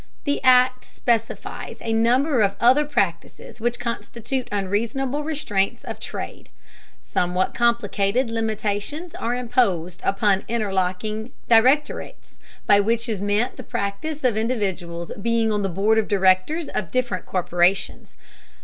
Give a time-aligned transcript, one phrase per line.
[0.23, 6.49] The Act specifies a number of other practices which constitute unreasonable restraints of trade.
[6.99, 14.35] Somewhat complicated limitations are imposed upon interlocking directorates, by which is meant the practice of
[14.35, 18.15] individuals being on the board of directors of different corporations.